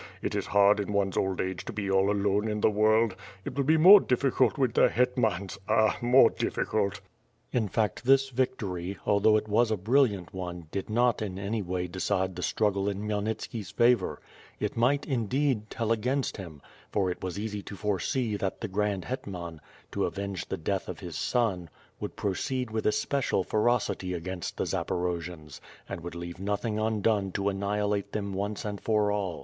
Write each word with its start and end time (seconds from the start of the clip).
It 0.23 0.33
is 0.33 0.47
hard 0.47 0.79
in 0.79 0.93
one's 0.93 1.15
old 1.15 1.39
age 1.39 1.63
to 1.65 1.71
be 1.73 1.87
all 1.91 2.09
alone 2.09 2.47
in 2.47 2.61
the 2.61 2.71
world. 2.71 3.15
It 3.45 3.53
will 3.55 3.65
be 3.65 3.77
more 3.77 3.99
difficult 3.99 4.57
with 4.57 4.73
the 4.73 4.89
hetmans, 4.89 5.59
ah! 5.69 5.95
more 6.01 6.31
difficult!'*• 6.31 6.95
In 7.51 7.67
fact 7.67 8.03
this 8.03 8.31
victory, 8.31 8.97
although 9.05 9.37
it 9.37 9.47
was 9.47 9.69
a 9.69 9.77
brilliant 9.77 10.33
one, 10.33 10.65
did 10.71 10.89
not 10.89 11.21
in 11.21 11.37
any 11.37 11.61
way 11.61 11.85
decide 11.85 12.35
the 12.35 12.41
struggle 12.41 12.89
in 12.89 13.03
Khmyelnitski's 13.03 13.69
favor; 13.69 14.19
it 14.59 14.75
might, 14.75 15.05
indeed, 15.05 15.69
tell 15.69 15.91
against 15.91 16.37
him; 16.37 16.63
for 16.91 17.11
it 17.11 17.21
was 17.23 17.37
easy 17.37 17.61
to 17.61 17.75
foresee 17.75 18.35
that 18.37 18.59
the 18.59 18.67
Grand 18.67 19.03
Iletman, 19.03 19.59
to 19.91 20.05
avenge 20.05 20.47
the 20.47 20.57
death 20.57 20.89
of 20.89 20.99
his 21.01 21.15
son, 21.15 21.69
would 21.99 22.15
proceed 22.15 22.71
with 22.71 22.87
especial 22.87 23.43
ferocity 23.43 24.15
against 24.15 24.57
the 24.57 24.63
Zaporojians, 24.63 25.59
and 25.87 26.01
would 26.01 26.15
leave 26.15 26.39
nothing 26.39 26.79
undone 26.79 27.31
to 27.33 27.49
annihilate 27.49 28.11
them 28.13 28.33
once 28.33 28.65
and 28.65 28.81
for 28.81 29.11
all. 29.11 29.39